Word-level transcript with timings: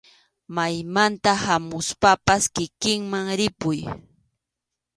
Maymanta 0.55 1.31
hamuspapas 1.43 2.43
kikinman 2.55 3.25
ripuy. 3.39 3.79